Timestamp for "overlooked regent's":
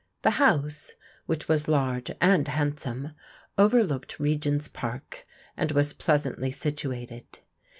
3.55-4.67